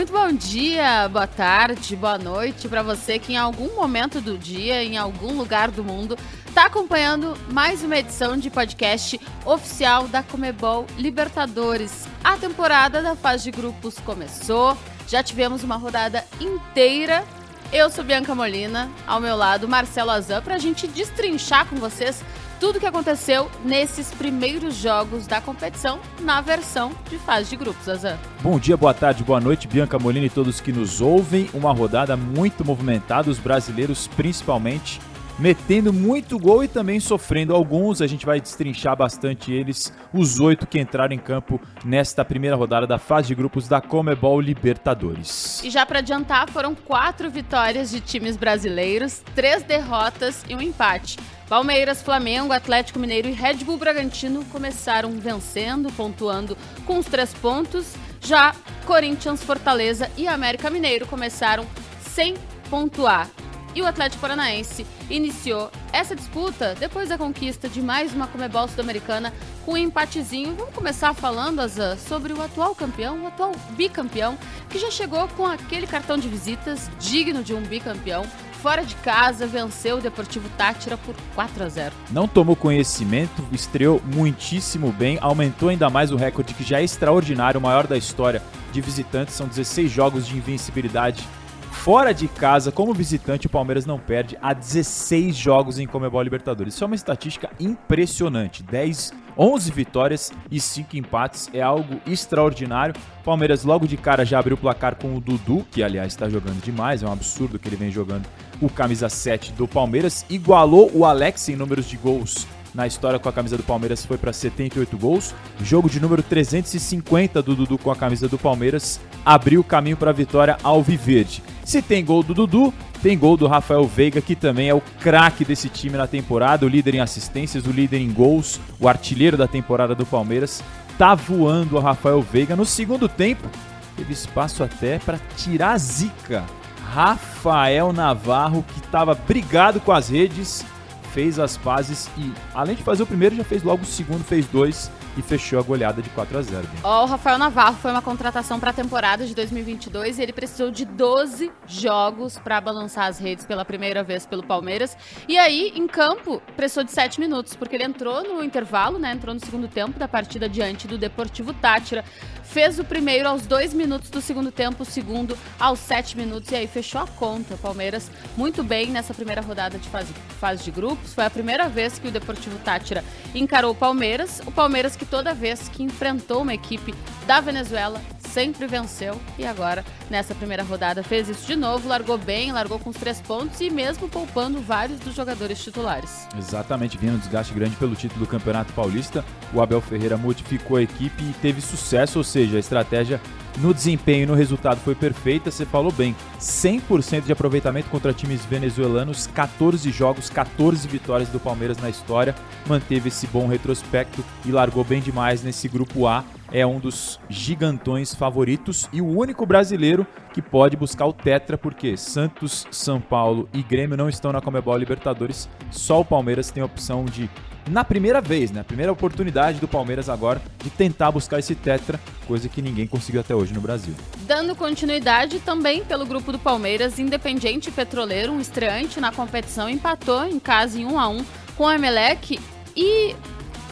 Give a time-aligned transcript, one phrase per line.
[0.00, 4.82] Muito bom dia, boa tarde, boa noite para você que em algum momento do dia,
[4.82, 6.16] em algum lugar do mundo,
[6.48, 12.08] está acompanhando mais uma edição de podcast oficial da Comebol Libertadores.
[12.24, 14.74] A temporada da fase de grupos começou,
[15.06, 17.22] já tivemos uma rodada inteira.
[17.70, 22.24] Eu sou Bianca Molina, ao meu lado Marcelo Azan, para a gente destrinchar com vocês
[22.60, 27.88] tudo o que aconteceu nesses primeiros jogos da competição na versão de fase de grupos,
[27.88, 28.18] Azan.
[28.42, 31.48] Bom dia, boa tarde, boa noite, Bianca Molina e todos que nos ouvem.
[31.54, 35.00] Uma rodada muito movimentada, os brasileiros principalmente
[35.38, 38.02] metendo muito gol e também sofrendo alguns.
[38.02, 42.86] A gente vai destrinchar bastante eles, os oito que entraram em campo nesta primeira rodada
[42.86, 45.62] da fase de grupos da Comebol Libertadores.
[45.64, 51.16] E já para adiantar, foram quatro vitórias de times brasileiros, três derrotas e um empate.
[51.50, 56.56] Palmeiras, Flamengo, Atlético Mineiro e Red Bull Bragantino começaram vencendo, pontuando
[56.86, 57.94] com os três pontos.
[58.20, 58.54] Já
[58.86, 61.66] Corinthians, Fortaleza e América Mineiro começaram
[62.02, 62.34] sem
[62.70, 63.28] pontuar.
[63.74, 69.34] E o Atlético Paranaense iniciou essa disputa depois da conquista de mais uma Comebol Sul-Americana
[69.64, 70.54] com um empatezinho.
[70.54, 75.44] Vamos começar falando, Azan, sobre o atual campeão, o atual bicampeão, que já chegou com
[75.44, 78.24] aquele cartão de visitas digno de um bicampeão
[78.62, 81.94] fora de casa, venceu o Deportivo Tátira por 4 a 0.
[82.10, 87.58] Não tomou conhecimento, estreou muitíssimo bem, aumentou ainda mais o recorde que já é extraordinário,
[87.58, 91.26] o maior da história de visitantes, são 16 jogos de invencibilidade
[91.70, 96.74] Fora de casa, como visitante, o Palmeiras não perde há 16 jogos em Comebol Libertadores.
[96.74, 98.62] Isso é uma estatística impressionante.
[98.62, 102.94] 10, 11 vitórias e 5 empates é algo extraordinário.
[103.24, 106.60] Palmeiras logo de cara já abriu o placar com o Dudu, que aliás está jogando
[106.62, 108.28] demais, é um absurdo que ele vem jogando
[108.60, 110.24] o camisa 7 do Palmeiras.
[110.28, 114.16] Igualou o Alex em números de gols na história com a camisa do Palmeiras foi
[114.16, 115.34] para 78 gols.
[115.62, 120.10] Jogo de número 350 do Dudu com a camisa do Palmeiras abriu o caminho para
[120.10, 121.42] a vitória ao Viverde.
[121.64, 122.72] Se tem gol do Dudu,
[123.02, 126.68] tem gol do Rafael Veiga, que também é o craque desse time na temporada, o
[126.68, 130.62] líder em assistências, o líder em gols, o artilheiro da temporada do Palmeiras.
[130.96, 132.54] Tá voando o Rafael Veiga.
[132.54, 133.48] No segundo tempo,
[133.96, 136.44] teve espaço até para tirar a zica.
[136.92, 140.66] Rafael Navarro, que estava brigado com as redes,
[141.12, 144.44] fez as pazes e, além de fazer o primeiro, já fez logo o segundo, fez
[144.46, 146.68] dois e fechou a goleada de 4 a 0.
[146.82, 150.70] Oh, o Rafael Navarro foi uma contratação para a temporada de 2022 e ele precisou
[150.70, 154.96] de 12 jogos para balançar as redes pela primeira vez pelo Palmeiras.
[155.28, 159.12] E aí, em campo, precisou de 7 minutos, porque ele entrou no intervalo, né?
[159.12, 162.04] Entrou no segundo tempo da partida diante do Deportivo Tátira
[162.50, 166.56] fez o primeiro aos dois minutos do segundo tempo, o segundo aos sete minutos, e
[166.56, 167.56] aí fechou a conta.
[167.56, 171.14] Palmeiras muito bem nessa primeira rodada de fase, fase de grupos.
[171.14, 174.40] Foi a primeira vez que o Deportivo Tátira encarou o Palmeiras.
[174.46, 176.94] O Palmeiras que toda vez que enfrentou uma equipe
[177.26, 178.00] da Venezuela
[178.30, 182.90] sempre venceu e agora nessa primeira rodada fez isso de novo, largou bem, largou com
[182.90, 186.28] os três pontos e mesmo poupando vários dos jogadores titulares.
[186.38, 190.82] Exatamente, vindo um desgaste grande pelo título do Campeonato Paulista, o Abel Ferreira modificou a
[190.82, 193.20] equipe e teve sucesso, ou seja, a estratégia
[193.58, 196.14] no desempenho e no resultado foi perfeita, você falou bem.
[196.38, 202.34] 100% de aproveitamento contra times venezuelanos, 14 jogos, 14 vitórias do Palmeiras na história.
[202.66, 208.14] Manteve esse bom retrospecto e largou bem demais nesse grupo A é um dos gigantões
[208.14, 213.62] favoritos e o único brasileiro que pode buscar o Tetra, porque Santos, São Paulo e
[213.62, 217.30] Grêmio não estão na Comebol Libertadores, só o Palmeiras tem a opção de,
[217.70, 222.48] na primeira vez, né, primeira oportunidade do Palmeiras agora, de tentar buscar esse Tetra, coisa
[222.48, 223.94] que ninguém conseguiu até hoje no Brasil.
[224.26, 230.38] Dando continuidade também pelo grupo do Palmeiras, Independiente Petroleiro, um estreante na competição, empatou em
[230.38, 231.24] casa em 1 a 1
[231.56, 232.38] com o Emelec
[232.76, 233.14] e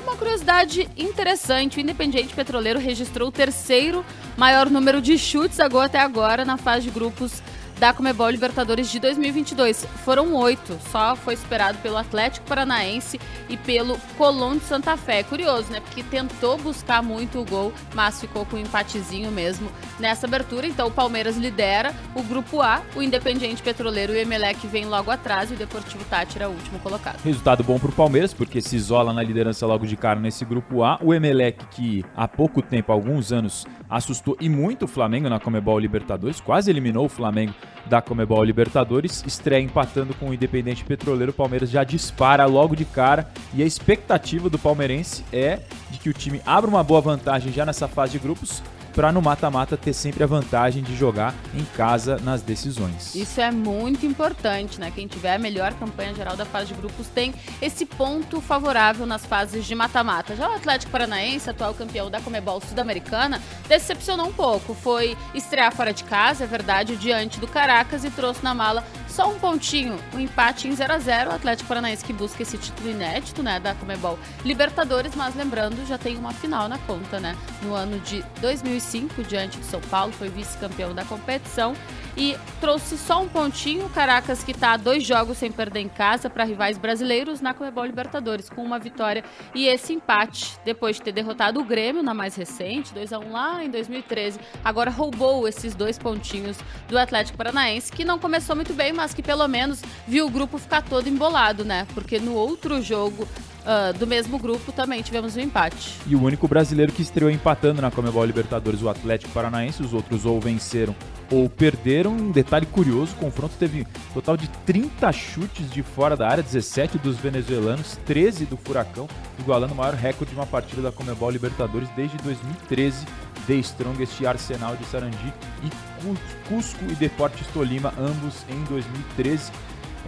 [0.03, 4.05] uma curiosidade interessante: o Independiente Petroleiro registrou o terceiro
[4.37, 7.43] maior número de chutes a gol até agora na fase de grupos
[7.79, 9.87] da Comebol Libertadores de 2022.
[10.05, 15.21] Foram oito, só foi esperado pelo Atlético Paranaense e pelo Colón de Santa Fé.
[15.21, 15.81] É curioso, né?
[15.81, 20.67] Porque tentou buscar muito o gol, mas ficou com um empatezinho mesmo nessa abertura.
[20.67, 25.11] Então o Palmeiras lidera o grupo A, o Independiente Petroleiro e o Emelec vem logo
[25.11, 27.23] atrás e o Deportivo Tátira é o último colocado.
[27.23, 30.83] Resultado bom para o Palmeiras, porque se isola na liderança logo de cara nesse grupo
[30.83, 30.99] A.
[31.03, 35.79] O Emelec, que há pouco tempo, alguns anos, assustou e muito o Flamengo na Comebol
[35.79, 37.55] Libertadores, quase eliminou o Flamengo
[37.87, 42.85] da Comebol Libertadores, estreia empatando com o Independente Petroleiro, o Palmeiras já dispara logo de
[42.85, 45.61] cara e a expectativa do palmeirense é
[45.91, 48.63] de que o time abra uma boa vantagem já nessa fase de grupos,
[48.95, 53.15] para no mata-mata ter sempre a vantagem de jogar em casa nas decisões.
[53.15, 54.93] Isso é muito importante, né?
[54.95, 59.25] Quem tiver a melhor campanha geral da fase de grupos tem esse ponto favorável nas
[59.25, 60.35] fases de mata-mata.
[60.35, 64.75] Já o Atlético Paranaense, atual campeão da Comebol Sul-Americana, decepcionou um pouco.
[64.75, 68.85] Foi estrear fora de casa, é verdade, diante do Caracas e trouxe na mala
[69.19, 72.57] só um pontinho, um empate em 0 a 0 O Atlético Paranaense que busca esse
[72.57, 77.37] título inédito, né, da Comebol Libertadores, mas lembrando, já tem uma final na conta, né?
[77.61, 81.75] No ano de 2005, diante do São Paulo, foi vice-campeão da competição
[82.19, 83.89] e trouxe só um pontinho.
[83.91, 88.51] Caracas que está dois jogos sem perder em casa para rivais brasileiros na Comebol Libertadores,
[88.51, 89.25] com uma vitória
[89.55, 93.33] e esse empate, depois de ter derrotado o Grêmio na mais recente, 2 a 1
[93.33, 94.41] lá em 2013.
[94.65, 99.23] Agora roubou esses dois pontinhos do Atlético Paranaense, que não começou muito bem, mas que
[99.23, 101.87] pelo menos viu o grupo ficar todo embolado, né?
[101.95, 103.29] Porque no outro jogo
[103.69, 105.99] uh, do mesmo grupo também tivemos um empate.
[106.07, 110.25] E o único brasileiro que estreou empatando na Comebol Libertadores, o Atlético Paranaense, os outros
[110.25, 110.97] ou venceram
[111.31, 112.13] ou perderam.
[112.13, 116.43] Um detalhe curioso, o confronto teve um total de 30 chutes de fora da área,
[116.43, 119.07] 17 dos venezuelanos, 13 do Furacão,
[119.39, 123.05] igualando o maior recorde de uma partida da Comebol Libertadores desde 2013
[123.47, 125.33] The Strongest Arsenal de Sarandi
[125.65, 129.51] e Cusco e Deportes Tolima, ambos em 2013.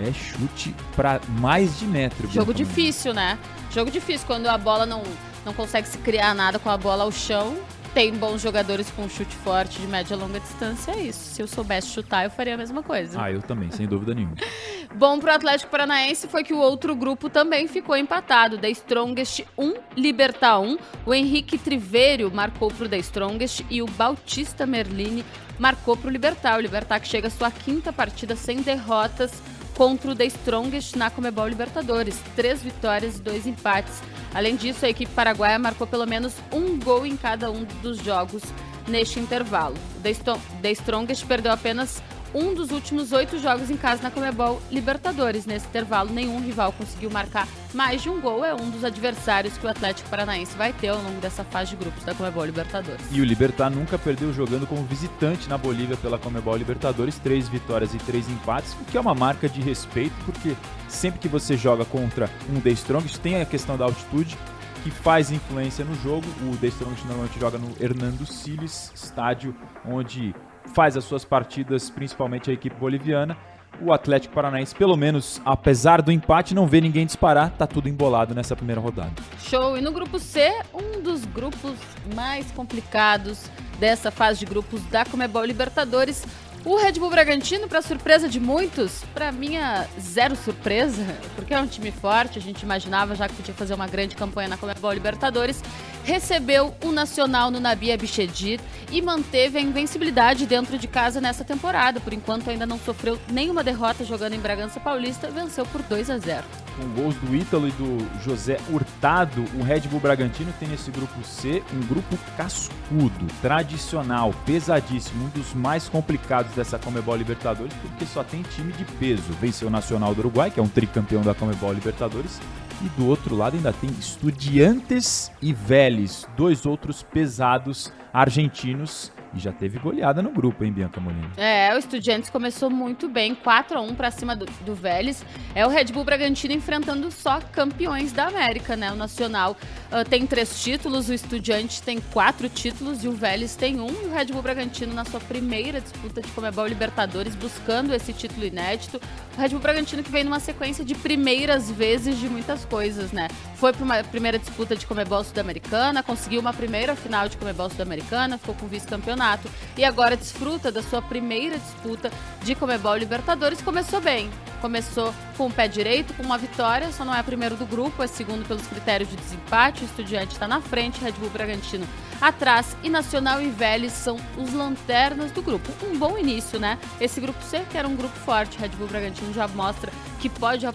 [0.03, 2.29] É chute para mais de metro.
[2.31, 3.39] Jogo difícil, né?
[3.71, 5.03] Jogo difícil quando a bola não,
[5.45, 7.57] não consegue se criar nada com a bola ao chão.
[7.93, 11.35] Tem bons jogadores com chute forte de média e longa distância, é isso.
[11.35, 13.21] Se eu soubesse chutar, eu faria a mesma coisa.
[13.21, 14.37] Ah, eu também, sem dúvida nenhuma.
[14.95, 18.57] Bom pro Atlético Paranaense foi que o outro grupo também ficou empatado.
[18.57, 20.79] Da Strongest 1, Libertar 1.
[21.05, 25.25] O Henrique Triverio marcou pro The Strongest e o Bautista Merlini
[25.59, 26.59] marcou pro Libertar.
[26.59, 29.33] O Libertar que chega à sua quinta partida sem derrotas
[29.81, 32.21] contra o The Strongest na Comebol Libertadores.
[32.37, 34.03] Três vitórias e dois empates.
[34.35, 38.43] Além disso, a equipe paraguaia marcou pelo menos um gol em cada um dos jogos
[38.87, 39.75] neste intervalo.
[39.97, 42.03] O The Strongest perdeu apenas
[42.35, 45.47] um dos últimos oito jogos em casa na Comebol Libertadores.
[45.47, 48.45] Nesse intervalo, nenhum rival conseguiu marcar mais de um gol.
[48.45, 51.77] É um dos adversários que o Atlético Paranaense vai ter ao longo dessa fase de
[51.77, 53.05] grupos da Comebol Libertadores.
[53.11, 57.19] E o Libertar nunca perdeu jogando como visitante na Bolívia pela Comebol Libertadores.
[57.19, 60.55] Três vitórias e três empates, o que é uma marca de respeito, porque
[60.89, 64.37] sempre que você joga contra um The Strongest, tem a questão da altitude,
[64.83, 66.27] que faz influência no jogo.
[66.43, 69.55] O The Strongest normalmente joga no Hernando Siles, estádio
[69.85, 70.35] onde
[70.75, 73.37] faz as suas partidas, principalmente a equipe boliviana.
[73.81, 78.35] O Atlético Paranaense, pelo menos, apesar do empate, não vê ninguém disparar, tá tudo embolado
[78.35, 79.13] nessa primeira rodada.
[79.39, 79.79] Show!
[79.79, 81.75] E no grupo C, um dos grupos
[82.15, 86.27] mais complicados dessa fase de grupos da Comebol Libertadores,
[86.63, 91.03] o Red Bull Bragantino, para surpresa de muitos, para minha zero surpresa,
[91.35, 94.49] porque é um time forte, a gente imaginava já que podia fazer uma grande campanha
[94.49, 95.63] na Comebol Libertadores,
[96.05, 98.61] recebeu o Nacional no Nabi Abichedid
[98.91, 102.01] e manteve a invencibilidade dentro de casa nessa temporada.
[102.01, 106.19] Por enquanto ainda não sofreu nenhuma derrota jogando em Bragança Paulista, venceu por 2 a
[106.19, 106.45] 0
[106.81, 111.23] com gols do Ítalo e do José Hurtado, o Red Bull Bragantino tem nesse grupo
[111.23, 118.25] C um grupo cascudo, tradicional, pesadíssimo, um dos mais complicados dessa Comebol Libertadores, porque só
[118.25, 119.33] tem time de peso.
[119.41, 122.41] Venceu o Nacional do Uruguai, que é um tricampeão da Comebol Libertadores,
[122.83, 129.53] e do outro lado ainda tem Estudiantes e Vélez, dois outros pesados argentinos e já
[129.53, 131.31] teve goleada no grupo, hein, Bianca Molina?
[131.37, 135.25] É, o Estudiantes começou muito bem, 4 a 1 para cima do, do Vélez.
[135.55, 138.91] É o Red Bull Bragantino enfrentando só campeões da América, né?
[138.93, 139.57] O Nacional
[139.93, 143.91] uh, tem três títulos, o Estudiantes tem quatro títulos e o Vélez tem um.
[143.91, 148.45] E o Red Bull Bragantino na sua primeira disputa de Comebol Libertadores, buscando esse título
[148.45, 149.01] inédito.
[149.37, 153.29] O Red Bull Bragantino que vem numa sequência de primeiras vezes de muitas coisas, né?
[153.55, 158.39] Foi para uma primeira disputa de Comebol Sudamericana, conseguiu uma primeira final de Comebol Sudamericana,
[158.39, 162.11] ficou com vice-campeonato campeonato e agora desfruta da sua primeira disputa
[162.43, 163.61] de Comebol Libertadores.
[163.61, 167.67] Começou bem, começou com o pé direito, com uma vitória, só não é primeiro do
[167.67, 169.83] grupo, é segundo pelos critérios de desempate.
[169.83, 171.87] O Estudiante está na frente, Red Bull Bragantino
[172.21, 175.71] atrás e Nacional e Vélez são os lanternas do grupo.
[175.87, 176.79] Um bom início, né?
[177.01, 180.67] Esse grupo C, que era um grupo forte, Red Bull Bragantino já mostra que pode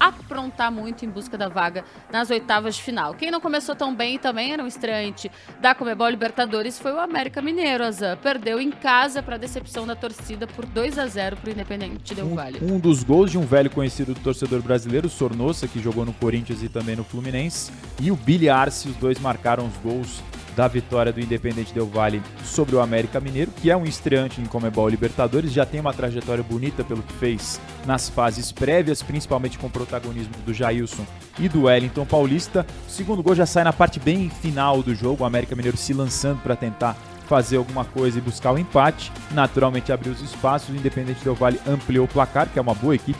[0.00, 3.12] aprontar muito em busca da vaga nas oitavas de final.
[3.12, 5.30] Quem não começou tão bem e também era um estreante
[5.60, 7.84] da Comebol Libertadores foi o América Mineiro.
[7.84, 12.14] Azan perdeu em casa para decepção da torcida por 2 a 0 para o Independente
[12.14, 12.58] Del Valle.
[12.62, 16.12] Um, um, dos gols de um velho conhecido do torcedor brasileiro, Sornosa, que jogou no
[16.14, 20.22] Corinthians e também no Fluminense, e o Billy Arce, os dois marcaram os gols
[20.60, 24.44] da vitória do Independente Del Valle sobre o América Mineiro, que é um estreante em
[24.44, 29.68] Comebol Libertadores, já tem uma trajetória bonita pelo que fez nas fases prévias, principalmente com
[29.68, 31.06] o protagonismo do Jailson
[31.38, 32.66] e do Wellington Paulista.
[32.86, 35.94] O segundo gol já sai na parte bem final do jogo, o América Mineiro se
[35.94, 36.94] lançando para tentar
[37.26, 39.10] fazer alguma coisa e buscar o empate.
[39.30, 42.94] Naturalmente abriu os espaços, o Independente Del Valle ampliou o placar, que é uma boa
[42.94, 43.18] equipe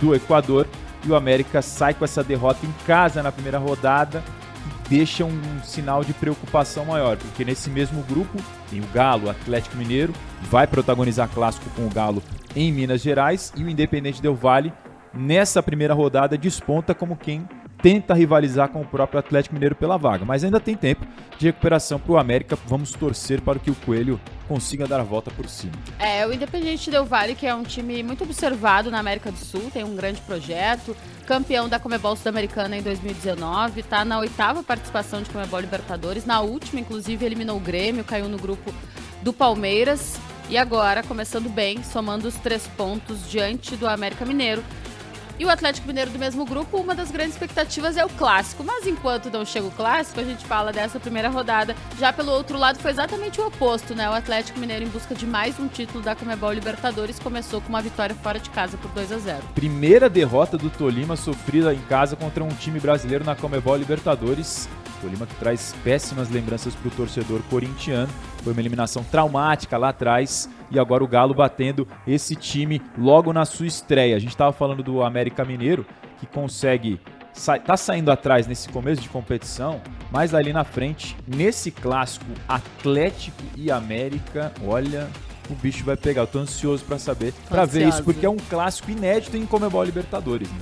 [0.00, 0.66] do Equador,
[1.04, 4.24] e o América sai com essa derrota em casa na primeira rodada
[4.88, 8.38] deixa um sinal de preocupação maior, porque nesse mesmo grupo
[8.70, 12.22] tem o Galo, Atlético Mineiro, vai protagonizar clássico com o Galo
[12.56, 14.72] em Minas Gerais e o Independente Del Vale
[15.12, 17.46] nessa primeira rodada desponta como quem
[17.80, 21.06] tenta rivalizar com o próprio Atlético Mineiro pela vaga, mas ainda tem tempo
[21.38, 22.58] de recuperação para o América.
[22.66, 25.72] Vamos torcer para que o Coelho consiga dar a volta por cima.
[25.98, 29.70] É, o Independente Del Vale, que é um time muito observado na América do Sul,
[29.72, 35.30] tem um grande projeto, campeão da Comebol Sul-Americana em 2019, está na oitava participação de
[35.30, 38.72] Comebol Libertadores, na última, inclusive, eliminou o Grêmio, caiu no grupo
[39.22, 40.18] do Palmeiras.
[40.48, 44.64] E agora, começando bem, somando os três pontos diante do América Mineiro,
[45.38, 48.64] e o Atlético Mineiro do mesmo grupo, uma das grandes expectativas é o clássico.
[48.64, 51.76] Mas enquanto não chega o clássico, a gente fala dessa primeira rodada.
[51.98, 54.08] Já pelo outro lado, foi exatamente o oposto, né?
[54.10, 57.80] O Atlético Mineiro, em busca de mais um título da Comebol Libertadores, começou com uma
[57.80, 62.16] vitória fora de casa por 2 a 0 Primeira derrota do Tolima sofrida em casa
[62.16, 64.68] contra um time brasileiro na Comebol Libertadores.
[65.00, 68.12] Tolima que traz péssimas lembranças para o torcedor corintiano.
[68.42, 73.44] Foi uma eliminação traumática lá atrás e agora o Galo batendo esse time logo na
[73.44, 74.16] sua estreia.
[74.16, 75.86] A gente estava falando do América Mineiro
[76.18, 77.00] que consegue
[77.64, 79.80] tá saindo atrás nesse começo de competição,
[80.10, 85.08] mas ali na frente, nesse clássico Atlético e América, olha,
[85.48, 86.22] o bicho vai pegar.
[86.22, 89.84] Eu tô ansioso para saber, para ver isso, porque é um clássico inédito em Comebol
[89.84, 90.50] Libertadores.
[90.50, 90.58] Né?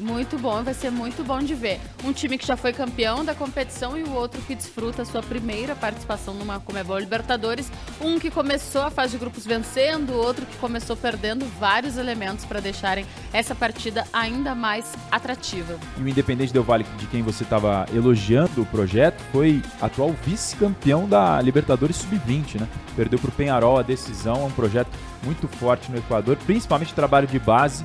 [0.00, 1.80] Muito bom, vai ser muito bom de ver.
[2.04, 5.74] Um time que já foi campeão da competição e o outro que desfruta sua primeira
[5.74, 7.70] participação numa Comebol Libertadores.
[8.00, 12.44] Um que começou a fase de grupos vencendo, o outro que começou perdendo vários elementos
[12.44, 15.78] para deixarem essa partida ainda mais atrativa.
[15.96, 21.08] E o Independente Del Vale, de quem você estava elogiando o projeto, foi atual vice-campeão
[21.08, 22.68] da Libertadores Sub-20, né?
[22.94, 24.90] Perdeu para o Penharol a decisão, é um projeto
[25.24, 27.84] muito forte no Equador, principalmente trabalho de base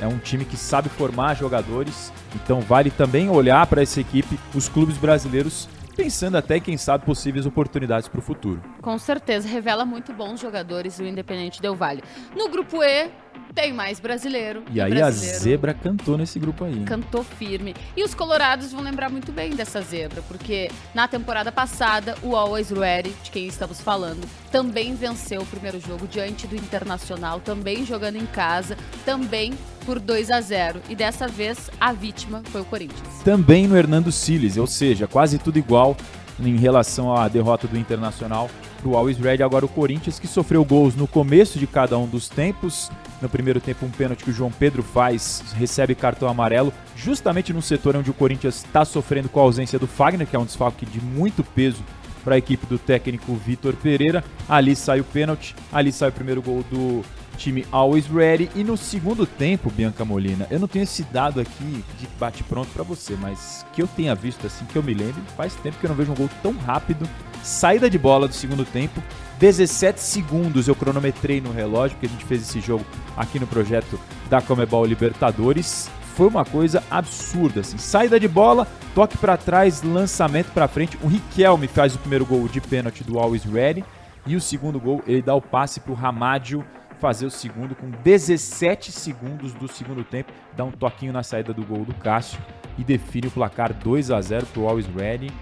[0.00, 4.68] é um time que sabe formar jogadores, então vale também olhar para essa equipe, os
[4.68, 8.62] clubes brasileiros, pensando até, quem sabe, possíveis oportunidades para o futuro.
[8.80, 12.02] Com certeza, revela muito bons jogadores o Independente Del Vale.
[12.36, 13.10] No grupo E,
[13.54, 14.62] tem mais brasileiro.
[14.70, 16.84] E aí brasileiro a zebra cantou nesse grupo aí.
[16.84, 17.74] Cantou firme.
[17.96, 22.70] E os colorados vão lembrar muito bem dessa zebra, porque na temporada passada, o Always
[22.70, 28.16] Ready, de quem estamos falando, também venceu o primeiro jogo diante do Internacional, também jogando
[28.16, 29.52] em casa, também
[29.84, 33.22] por 2 a 0 E dessa vez, a vítima foi o Corinthians.
[33.24, 35.96] Também no Hernando Siles, ou seja, quase tudo igual
[36.40, 39.42] em relação à derrota do Internacional para o Always Red.
[39.42, 42.90] Agora o Corinthians que sofreu gols no começo de cada um dos tempos.
[43.20, 47.62] No primeiro tempo, um pênalti que o João Pedro faz, recebe cartão amarelo, justamente no
[47.62, 50.84] setor onde o Corinthians está sofrendo com a ausência do Fagner, que é um desfalque
[50.84, 51.82] de muito peso
[52.24, 54.24] para a equipe do técnico Vitor Pereira.
[54.48, 57.04] Ali sai o pênalti, ali sai o primeiro gol do
[57.42, 58.48] time always ready.
[58.54, 62.84] E no segundo tempo, Bianca Molina, eu não tenho esse dado aqui de bate-pronto para
[62.84, 65.88] você, mas que eu tenha visto assim, que eu me lembro, faz tempo que eu
[65.88, 67.08] não vejo um gol tão rápido.
[67.42, 69.02] Saída de bola do segundo tempo,
[69.40, 72.84] 17 segundos eu cronometrei no relógio, porque a gente fez esse jogo
[73.16, 73.98] aqui no projeto
[74.30, 75.90] da Comebol Libertadores.
[76.14, 77.78] Foi uma coisa absurda, assim.
[77.78, 80.96] Saída de bola, toque para trás, lançamento para frente.
[81.02, 83.82] O Riquelme faz o primeiro gol de pênalti do Always Ready.
[84.24, 86.64] E o segundo gol, ele dá o passe pro Ramádio
[87.02, 91.64] fazer o segundo com 17 segundos do segundo tempo, dá um toquinho na saída do
[91.64, 92.38] gol do Cássio
[92.78, 95.32] e define o placar 2 a 0 pro Always Ready.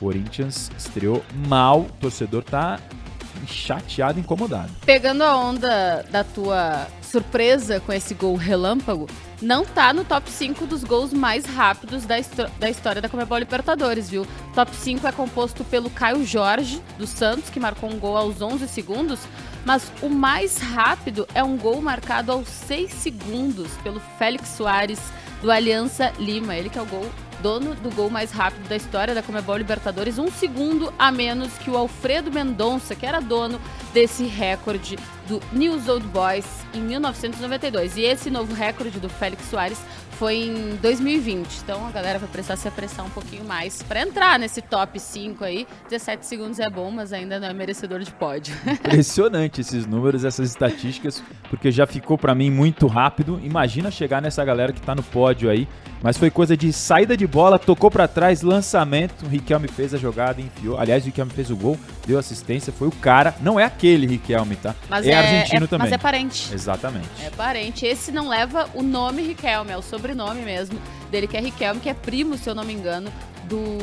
[0.00, 2.80] Corinthians estreou mal, o torcedor tá
[3.46, 4.72] chateado, incomodado.
[4.86, 9.06] Pegando a onda da tua surpresa com esse gol relâmpago,
[9.42, 12.16] não tá no top 5 dos gols mais rápidos da,
[12.58, 14.26] da história da Comebol Libertadores, viu?
[14.54, 18.66] Top 5 é composto pelo Caio Jorge, do Santos, que marcou um gol aos 11
[18.66, 19.20] segundos,
[19.62, 24.98] mas o mais rápido é um gol marcado aos 6 segundos pelo Félix Soares,
[25.42, 26.56] do Aliança Lima.
[26.56, 27.06] Ele que é o gol
[27.42, 31.68] dono do gol mais rápido da história da Comebol Libertadores, um segundo a menos que
[31.68, 33.60] o Alfredo Mendonça, que era dono
[33.92, 37.96] desse recorde do News Old Boys em 1992.
[37.96, 39.78] E esse novo recorde do Félix Soares
[40.22, 41.62] foi em 2020.
[41.64, 45.44] Então a galera vai precisar se apressar um pouquinho mais para entrar nesse top 5
[45.44, 45.66] aí.
[45.90, 48.54] 17 segundos é bom, mas ainda não é merecedor de pódio.
[48.64, 53.40] Impressionante esses números, essas estatísticas, porque já ficou para mim muito rápido.
[53.42, 55.66] Imagina chegar nessa galera que tá no pódio aí.
[56.02, 59.24] Mas foi coisa de saída de bola, tocou para trás, lançamento.
[59.24, 60.78] O Riquelme fez a jogada, enfiou.
[60.78, 63.34] Aliás, o Riquelme fez o gol, deu assistência, foi o cara.
[63.40, 64.74] Não é aquele Riquelme, tá?
[64.90, 65.86] Mas é, é argentino é, também.
[65.86, 66.54] Mas é parente.
[66.54, 67.08] Exatamente.
[67.22, 67.86] É parente.
[67.86, 70.78] Esse não leva o nome Riquelme, é o sobrenome mesmo
[71.10, 73.12] dele, que é Riquelme, que é primo, se eu não me engano,
[73.44, 73.78] do.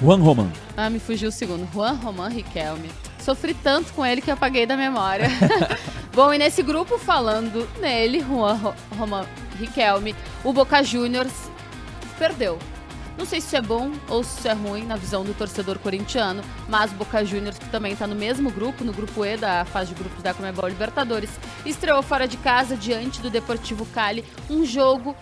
[0.00, 0.50] Juan Roman.
[0.76, 1.68] Ah, me fugiu o segundo.
[1.72, 2.90] Juan Roman Riquelme.
[3.20, 5.28] Sofri tanto com ele que apaguei da memória.
[6.12, 9.24] Bom, e nesse grupo, falando nele, Juan Roman
[9.58, 11.32] Riquelme, o Boca Juniors
[12.18, 12.58] perdeu.
[13.16, 15.78] Não sei se isso é bom ou se isso é ruim na visão do torcedor
[15.78, 19.90] corintiano, mas Boca Juniors, que também está no mesmo grupo, no grupo E da fase
[19.90, 21.30] de grupos da Comebol Libertadores,
[21.64, 25.14] estreou fora de casa diante do Deportivo Cali, um jogo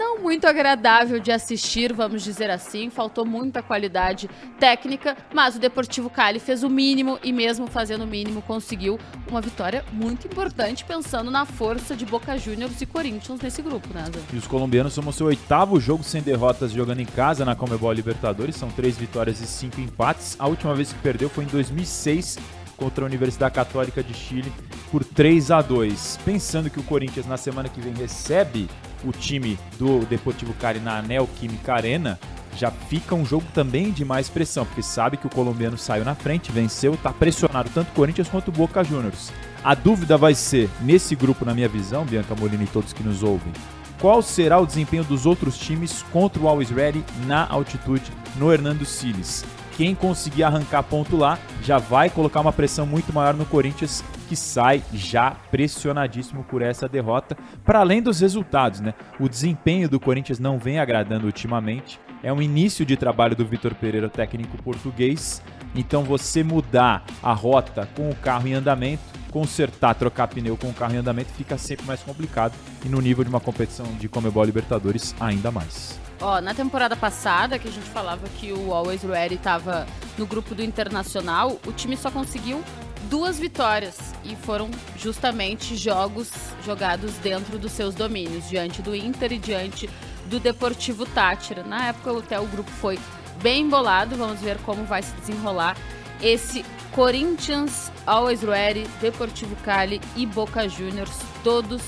[0.00, 2.88] não muito agradável de assistir, vamos dizer assim.
[2.88, 8.06] Faltou muita qualidade técnica, mas o Deportivo Cali fez o mínimo e mesmo fazendo o
[8.06, 13.60] mínimo conseguiu uma vitória muito importante pensando na força de Boca Juniors e Corinthians nesse
[13.60, 14.04] grupo, né?
[14.32, 18.56] E os colombianos somam seu oitavo jogo sem derrotas jogando em casa na Comebol Libertadores,
[18.56, 20.34] são três vitórias e cinco empates.
[20.38, 22.38] A última vez que perdeu foi em 2006
[22.74, 24.50] contra a Universidade Católica de Chile
[24.90, 26.20] por 3 a 2.
[26.24, 28.66] Pensando que o Corinthians na semana que vem recebe
[29.04, 32.18] o time do Deportivo Cali na Neoquímica Arena,
[32.56, 36.14] já fica um jogo também de mais pressão, porque sabe que o colombiano saiu na
[36.14, 39.32] frente, venceu, está pressionado tanto o Corinthians quanto o Boca Juniors.
[39.62, 43.22] A dúvida vai ser, nesse grupo, na minha visão, Bianca Molina e todos que nos
[43.22, 43.52] ouvem,
[44.00, 48.84] qual será o desempenho dos outros times contra o Always Ready na altitude no Hernando
[48.86, 49.44] Siles?
[49.76, 54.36] Quem conseguir arrancar ponto lá já vai colocar uma pressão muito maior no Corinthians que
[54.36, 57.36] sai já pressionadíssimo por essa derrota.
[57.64, 58.94] Para além dos resultados, né?
[59.18, 61.98] O desempenho do Corinthians não vem agradando ultimamente.
[62.22, 65.42] É um início de trabalho do Vitor Pereira, técnico português.
[65.74, 70.74] Então você mudar a rota com o carro em andamento, consertar, trocar pneu com o
[70.74, 74.44] carro em andamento fica sempre mais complicado e no nível de uma competição de Comebol
[74.44, 75.98] Libertadores ainda mais.
[76.20, 80.54] Ó, na temporada passada, que a gente falava que o Always Ready estava no grupo
[80.54, 82.62] do Internacional, o time só conseguiu
[83.08, 86.30] duas vitórias e foram justamente jogos
[86.64, 89.88] jogados dentro dos seus domínios, diante do Inter e diante
[90.26, 91.62] do Deportivo Tátira.
[91.62, 92.98] Na época até o grupo foi
[93.42, 95.76] bem embolado, vamos ver como vai se desenrolar
[96.22, 101.82] esse Corinthians, Always Ready, Deportivo Cali e Boca Juniors, todos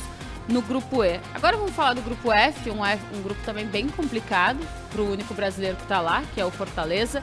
[0.49, 1.21] no grupo E.
[1.35, 4.59] Agora vamos falar do grupo F, um, F, um grupo também bem complicado
[4.91, 7.23] para o único brasileiro que está lá, que é o Fortaleza.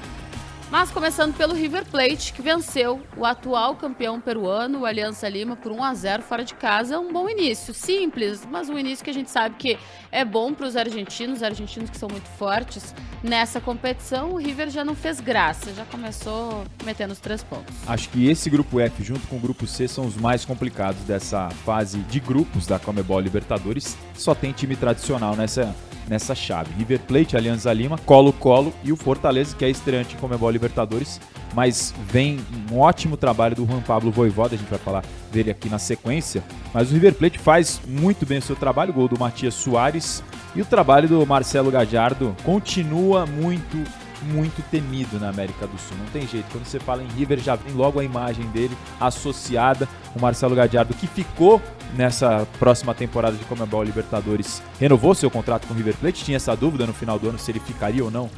[0.71, 5.71] Mas começando pelo River Plate, que venceu o atual campeão peruano, o Aliança Lima, por
[5.71, 6.99] 1 a 0 fora de casa.
[6.99, 9.79] Um bom início, simples, mas um início que a gente sabe que
[10.11, 14.33] é bom para os argentinos, os argentinos que são muito fortes nessa competição.
[14.33, 17.75] O River já não fez graça, já começou metendo os três pontos.
[17.87, 21.49] Acho que esse grupo F, junto com o grupo C, são os mais complicados dessa
[21.65, 23.97] fase de grupos da Comebol Libertadores.
[24.13, 25.75] Só tem time tradicional nessa
[26.09, 26.73] nessa chave.
[26.77, 31.21] River Plate, Alianza Lima, Colo-Colo e o Fortaleza, que é estreante em Comebol Libertadores,
[31.53, 32.39] mas vem
[32.71, 36.43] um ótimo trabalho do Juan Pablo Voivoda, a gente vai falar dele aqui na sequência,
[36.73, 40.23] mas o River Plate faz muito bem o seu trabalho, gol do Matias Soares,
[40.55, 43.77] e o trabalho do Marcelo Gajardo continua muito
[44.23, 45.97] muito temido na América do Sul.
[45.97, 46.47] Não tem jeito.
[46.51, 49.87] Quando você fala em River, já vem logo a imagem dele associada.
[50.15, 51.61] O Marcelo Gadiardo, que ficou
[51.95, 56.23] nessa próxima temporada de Comebol Libertadores, renovou seu contrato com o River Plate.
[56.23, 58.29] Tinha essa dúvida no final do ano se ele ficaria ou não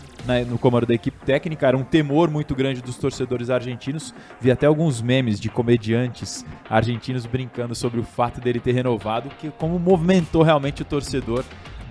[0.48, 1.67] no comando da equipe técnica.
[1.67, 4.13] Era um temor muito grande dos torcedores argentinos.
[4.39, 9.50] Vi até alguns memes de comediantes argentinos brincando sobre o fato dele ter renovado, que
[9.52, 11.44] como movimentou realmente o torcedor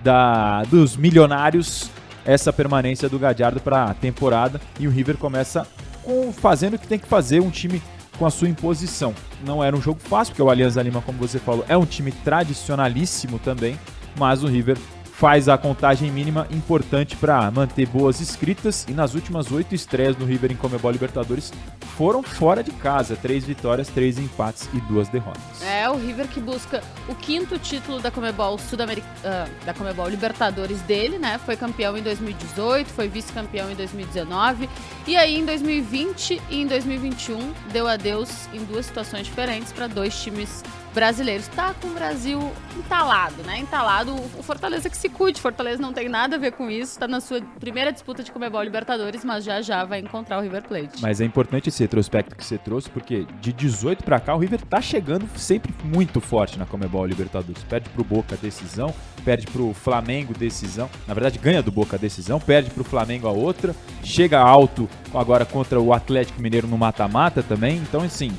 [0.03, 1.89] da, dos milionários
[2.25, 5.67] essa permanência do Gadiardo para a temporada e o River começa
[6.03, 7.81] com, fazendo o que tem que fazer, um time
[8.17, 9.13] com a sua imposição.
[9.45, 12.11] Não era um jogo fácil, porque o Alianza Lima, como você falou, é um time
[12.11, 13.79] tradicionalíssimo também,
[14.17, 14.77] mas o River
[15.21, 20.25] faz a contagem mínima importante para manter boas escritas e nas últimas oito estreias do
[20.25, 21.53] River em Comebol Libertadores
[21.95, 25.61] foram fora de casa, três vitórias, três empates e duas derrotas.
[25.61, 28.55] É o River que busca o quinto título da Comebol.
[28.55, 31.39] Uh, da Comebol Libertadores dele, né?
[31.45, 34.67] Foi campeão em 2018, foi vice-campeão em 2019
[35.05, 40.19] e aí em 2020 e em 2021 deu adeus em duas situações diferentes para dois
[40.19, 41.47] times brasileiros.
[41.47, 43.59] Tá com o Brasil entalado, né?
[43.59, 44.13] Entalado.
[44.37, 45.41] O Fortaleza que se cuide.
[45.41, 46.99] Fortaleza não tem nada a ver com isso.
[46.99, 50.63] Tá na sua primeira disputa de Comebol Libertadores, mas já já vai encontrar o River
[50.63, 51.01] Plate.
[51.01, 54.61] Mas é importante esse retrospecto que você trouxe, porque de 18 para cá o River
[54.61, 57.63] tá chegando sempre muito forte na Comebol Libertadores.
[57.63, 60.89] Perde pro Boca a decisão, perde pro Flamengo decisão.
[61.07, 65.45] Na verdade, ganha do Boca a decisão, perde pro Flamengo a outra, chega alto agora
[65.45, 67.77] contra o Atlético Mineiro no mata-mata também.
[67.77, 68.31] Então, assim,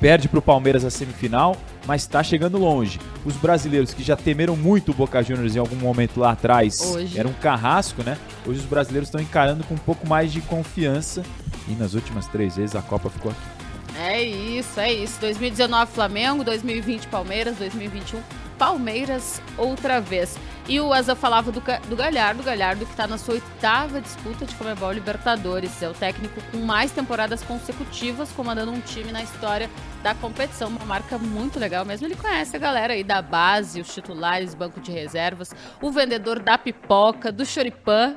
[0.00, 2.98] perde para o Palmeiras a semifinal, mas está chegando longe.
[3.24, 7.18] Os brasileiros que já temeram muito o Boca Juniors em algum momento lá atrás, Hoje.
[7.18, 8.16] era um carrasco, né?
[8.46, 11.22] Hoje os brasileiros estão encarando com um pouco mais de confiança
[11.68, 13.60] e nas últimas três vezes a Copa ficou aqui.
[13.98, 15.20] É isso, é isso.
[15.20, 18.20] 2019 Flamengo, 2020 Palmeiras, 2021
[18.58, 20.38] Palmeiras outra vez.
[20.68, 24.54] E o Asa falava do, do Galhardo, Galhardo que está na sua oitava disputa de
[24.54, 25.82] Comebol Libertadores.
[25.82, 29.68] É o técnico com mais temporadas consecutivas comandando um time na história
[30.02, 30.68] da competição.
[30.68, 32.06] Uma marca muito legal mesmo.
[32.06, 36.56] Ele conhece a galera aí da base, os titulares, banco de reservas, o vendedor da
[36.58, 38.14] pipoca, do choripã.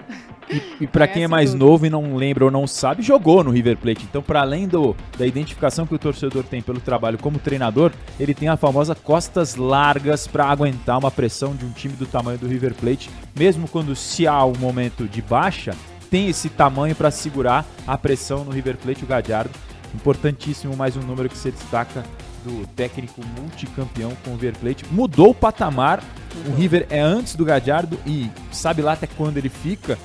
[0.49, 1.65] E, e para quem é mais tudo.
[1.65, 4.03] novo e não lembra ou não sabe, jogou no River Plate.
[4.03, 8.33] Então, para além do, da identificação que o torcedor tem pelo trabalho como treinador, ele
[8.33, 12.47] tem a famosa costas largas para aguentar uma pressão de um time do tamanho do
[12.47, 15.75] River Plate, mesmo quando se há um momento de baixa,
[16.09, 19.49] tem esse tamanho para segurar a pressão no River Plate o Gadiardo.
[19.93, 22.03] Importantíssimo mais um número que se destaca
[22.43, 24.85] do técnico multicampeão com o River Plate.
[24.91, 26.03] Mudou o patamar.
[26.47, 29.97] O River é antes do Gadiardo e sabe lá até quando ele fica.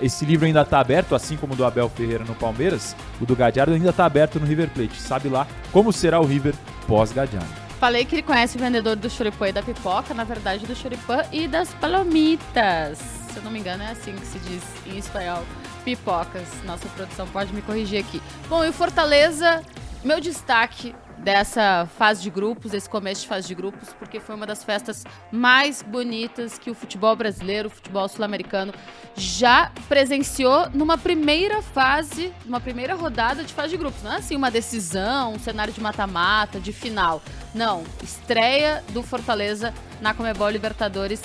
[0.00, 2.96] Esse livro ainda está aberto, assim como o do Abel Ferreira no Palmeiras.
[3.20, 5.00] O do Gadiardo ainda está aberto no River Plate.
[5.00, 6.54] Sabe lá como será o River
[6.86, 7.66] pós-Gadiardo.
[7.78, 11.24] Falei que ele conhece o vendedor do choripã e da pipoca, na verdade do choripã
[11.30, 12.98] e das palomitas.
[13.30, 15.42] Se eu não me engano é assim que se diz em espanhol.
[15.86, 16.48] Pipocas.
[16.64, 18.20] Nossa produção pode me corrigir aqui.
[18.48, 19.62] Bom, e o Fortaleza,
[20.02, 24.46] meu destaque dessa fase de grupos, esse começo de fase de grupos, porque foi uma
[24.46, 28.74] das festas mais bonitas que o futebol brasileiro, o futebol sul-americano
[29.14, 34.02] já presenciou numa primeira fase, numa primeira rodada de fase de grupos.
[34.02, 37.22] Não é assim uma decisão, um cenário de mata-mata, de final.
[37.54, 41.22] Não, estreia do Fortaleza na Comebol Libertadores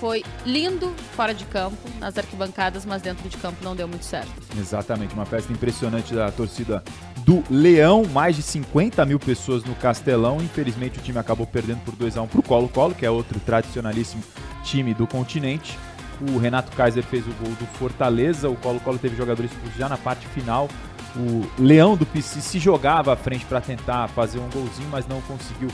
[0.00, 4.32] foi lindo fora de campo, nas arquibancadas, mas dentro de campo não deu muito certo.
[4.58, 6.82] Exatamente, uma festa impressionante da torcida
[7.18, 10.38] do Leão, mais de 50 mil pessoas no Castelão.
[10.40, 13.40] Infelizmente o time acabou perdendo por 2 a 1 para o Colo-Colo, que é outro
[13.40, 14.22] tradicionalíssimo
[14.62, 15.78] time do continente.
[16.20, 20.26] O Renato Kaiser fez o gol do Fortaleza, o Colo-Colo teve jogadores já na parte
[20.28, 20.68] final.
[21.16, 25.20] O Leão do PC se jogava à frente para tentar fazer um golzinho, mas não
[25.22, 25.68] conseguiu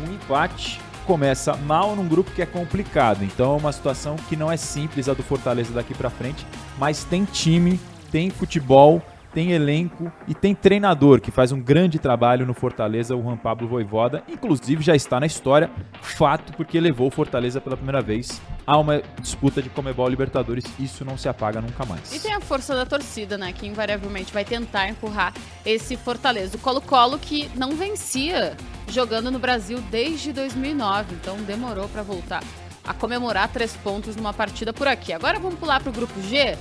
[0.00, 0.80] um empate.
[1.06, 5.08] Começa mal num grupo que é complicado, então é uma situação que não é simples
[5.08, 6.46] a do Fortaleza daqui para frente,
[6.78, 12.46] mas tem time, tem futebol tem elenco e tem treinador que faz um grande trabalho
[12.46, 14.22] no Fortaleza, o Juan Pablo Voivoda.
[14.28, 19.02] Inclusive já está na história, fato, porque levou o Fortaleza pela primeira vez a uma
[19.20, 20.64] disputa de Comebol Libertadores.
[20.78, 22.14] Isso não se apaga nunca mais.
[22.14, 23.52] E tem a força da torcida, né?
[23.52, 25.32] Que invariavelmente vai tentar empurrar
[25.64, 26.56] esse Fortaleza.
[26.56, 28.56] O Colo-Colo que não vencia
[28.88, 32.42] jogando no Brasil desde 2009, então demorou para voltar
[32.84, 35.12] a comemorar três pontos numa partida por aqui.
[35.12, 36.56] Agora vamos pular para o grupo G.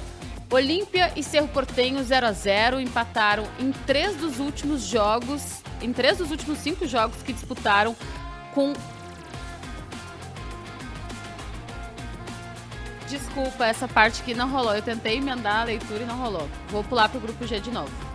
[0.51, 6.17] Olímpia e Cerro Portenho 0 a 0 empataram em três dos últimos jogos, em três
[6.17, 7.95] dos últimos cinco jogos que disputaram
[8.53, 8.73] com
[13.07, 14.73] Desculpa, essa parte que não rolou.
[14.73, 16.49] Eu tentei emendar a leitura e não rolou.
[16.69, 18.10] Vou pular para o grupo G de novo.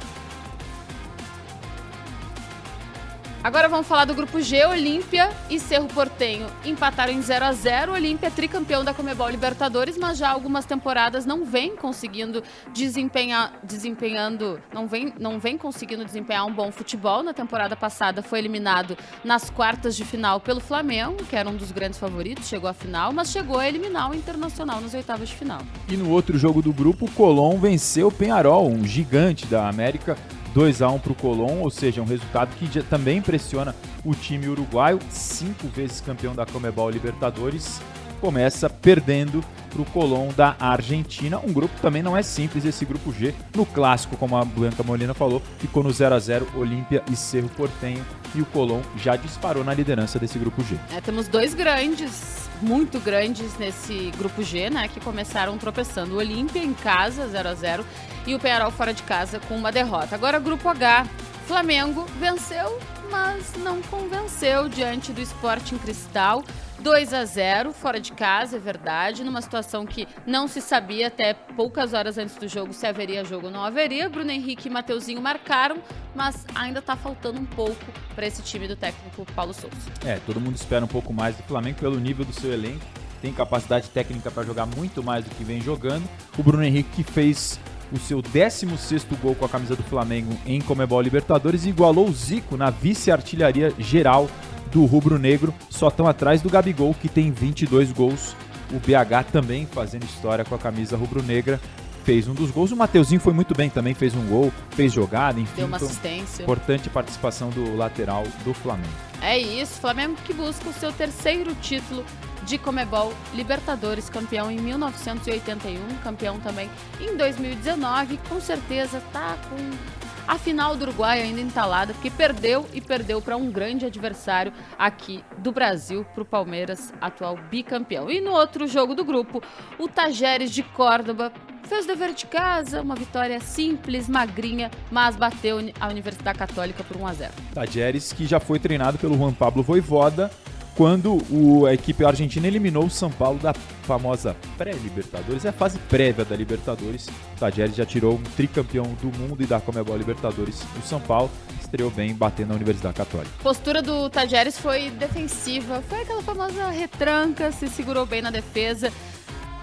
[3.47, 7.93] Agora vamos falar do grupo G, Olímpia e Cerro Portenho empataram em 0 a 0
[7.93, 12.43] Olímpia tricampeão da Comebol Libertadores, mas já algumas temporadas não vem conseguindo
[12.75, 17.23] desempenhar, desempenhando, não vem, não vem conseguindo desempenhar um bom futebol.
[17.23, 21.71] Na temporada passada foi eliminado nas quartas de final pelo Flamengo, que era um dos
[21.71, 25.61] grandes favoritos, chegou à final, mas chegou a eliminar o Internacional nas oitavas de final.
[25.89, 30.17] E no outro jogo do grupo, o Colón venceu o Penharol, um gigante da América
[30.57, 34.49] 2 a 1 para o Colón, ou seja, um resultado que também impressiona o time
[34.49, 37.79] uruguaio, cinco vezes campeão da Comebol Libertadores,
[38.17, 39.45] começa perdendo
[39.77, 41.39] para o Colón da Argentina.
[41.39, 43.35] Um grupo também não é simples, esse grupo G.
[43.55, 47.49] No clássico, como a Blanca Molina falou, ficou no 0 a 0 Olímpia e Cerro
[47.51, 48.05] Portenho.
[48.35, 50.77] E o Colón já disparou na liderança desse grupo G.
[50.95, 54.89] É, temos dois grandes, muito grandes nesse grupo G, né?
[54.89, 56.15] Que começaram tropeçando.
[56.15, 57.87] O Olímpia em casa, 0 a 0
[58.27, 60.15] e o Penharol fora de casa com uma derrota.
[60.15, 61.07] Agora, grupo H,
[61.47, 62.77] Flamengo venceu,
[63.09, 66.43] mas não convenceu diante do Sporting Cristal.
[66.81, 71.35] 2 a 0 fora de casa, é verdade, numa situação que não se sabia até
[71.35, 74.09] poucas horas antes do jogo se haveria jogo ou não haveria.
[74.09, 75.79] Bruno Henrique e Mateuzinho marcaram,
[76.17, 77.85] mas ainda está faltando um pouco
[78.17, 79.77] para esse time do técnico Paulo Souza.
[80.05, 82.85] É, todo mundo espera um pouco mais do Flamengo pelo nível do seu elenco.
[83.23, 86.09] Tem capacidade técnica para jogar muito mais do que vem jogando.
[86.37, 87.59] O Bruno Henrique que fez
[87.93, 92.13] o seu 16º gol com a camisa do Flamengo em Comebol Libertadores e igualou o
[92.13, 94.29] Zico na vice-artilharia geral
[94.71, 98.35] do Rubro Negro, só estão atrás do Gabigol, que tem 22 gols.
[98.73, 101.61] O BH também fazendo história com a camisa rubro-negra,
[102.05, 102.73] fez um dos gols.
[102.73, 105.53] O Mateuzinho foi muito bem também, fez um gol, fez jogada, enfim.
[105.57, 106.43] Deu uma assistência.
[106.43, 108.89] Importante participação do lateral do Flamengo.
[109.23, 112.05] É isso, Flamengo que busca o seu terceiro título
[112.47, 119.97] de Comebol Libertadores, campeão em 1981, campeão também em 2019, com certeza tá com
[120.29, 125.25] a final do Uruguai ainda entalada, porque perdeu e perdeu para um grande adversário aqui
[125.39, 128.11] do Brasil, para o Palmeiras, atual bicampeão.
[128.11, 129.43] E no outro jogo do grupo,
[129.79, 131.33] o Tajeres de Córdoba
[131.65, 136.97] fez o dever de casa, uma vitória simples, magrinha, mas bateu a Universidade Católica por
[136.97, 137.33] 1 a 0.
[137.55, 140.31] Tajeres que já foi treinado pelo Juan Pablo Voivoda,
[140.77, 145.79] quando o, a equipe argentina eliminou o São Paulo da famosa pré-Libertadores, é a fase
[145.89, 147.07] prévia da Libertadores.
[147.07, 150.63] O Tajeres já tirou um tricampeão do mundo e da Comebol Libertadores.
[150.79, 153.33] O São Paulo estreou bem batendo na Universidade Católica.
[153.41, 158.93] A postura do Tajeres foi defensiva, foi aquela famosa retranca, se segurou bem na defesa.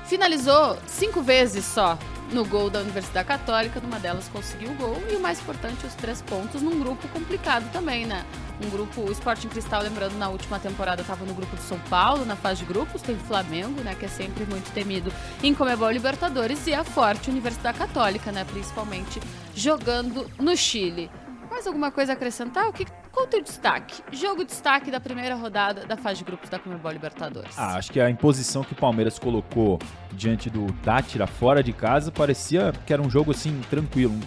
[0.06, 1.98] Finalizou cinco vezes só
[2.34, 5.94] no gol da Universidade Católica, numa delas conseguiu o gol e o mais importante, os
[5.94, 8.26] três pontos num grupo complicado também, né?
[8.66, 12.26] Um grupo, o Sporting Cristal, lembrando, na última temporada estava no grupo do São Paulo,
[12.26, 15.92] na fase de grupos, tem o Flamengo, né, que é sempre muito temido em Comebol
[15.92, 19.20] Libertadores e a forte Universidade Católica, né, principalmente
[19.56, 21.10] jogando no Chile.
[21.54, 22.68] Mais alguma coisa a acrescentar?
[22.68, 24.02] O que, qual o teu destaque?
[24.12, 27.54] Jogo destaque da primeira rodada da fase de grupos da Comebol Libertadores.
[27.56, 29.78] Ah, acho que a imposição que o Palmeiras colocou
[30.14, 34.20] diante do Tátira fora de casa parecia que era um jogo assim tranquilo.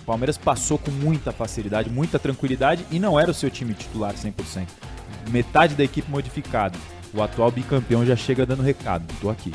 [0.00, 4.14] O Palmeiras passou com muita facilidade, muita tranquilidade e não era o seu time titular
[4.14, 4.68] 100%.
[5.28, 6.78] Metade da equipe modificada.
[7.12, 9.12] O atual bicampeão já chega dando recado.
[9.20, 9.52] Tô aqui.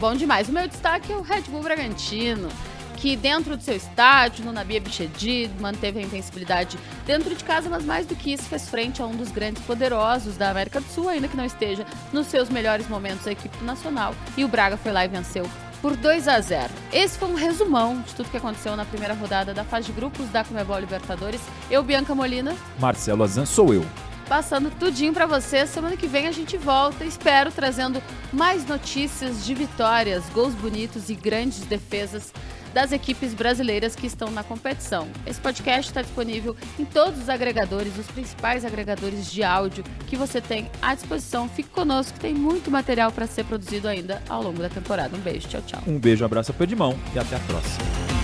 [0.00, 0.48] Bom demais.
[0.48, 2.48] O meu destaque é o Red Bull Bragantino
[2.98, 7.84] que dentro do seu estádio, no Nabi Bichedi, manteve a invencibilidade dentro de casa, mas
[7.84, 11.08] mais do que isso, fez frente a um dos grandes poderosos da América do Sul,
[11.08, 14.14] ainda que não esteja nos seus melhores momentos a equipe nacional.
[14.36, 15.48] E o Braga foi lá e venceu
[15.80, 16.72] por 2 a 0.
[16.92, 20.28] Esse foi um resumão de tudo que aconteceu na primeira rodada da fase de grupos
[20.30, 21.40] da Comebol Libertadores.
[21.70, 22.56] Eu, Bianca Molina.
[22.80, 23.86] Marcelo Azan, sou eu
[24.28, 25.66] passando tudinho para você.
[25.66, 31.14] Semana que vem a gente volta, espero trazendo mais notícias de vitórias, gols bonitos e
[31.14, 32.30] grandes defesas
[32.72, 35.08] das equipes brasileiras que estão na competição.
[35.26, 40.40] Esse podcast está disponível em todos os agregadores, os principais agregadores de áudio que você
[40.40, 41.48] tem à disposição.
[41.48, 45.16] Fique conosco, tem muito material para ser produzido ainda ao longo da temporada.
[45.16, 45.82] Um beijo, tchau, tchau.
[45.86, 48.17] Um beijo, um abraço, aperto de mão e até a próxima.